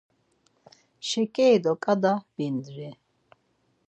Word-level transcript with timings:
Şekeri 1.09 1.57
do 1.63 1.73
kada 1.83 2.13
biindri. 2.35 2.89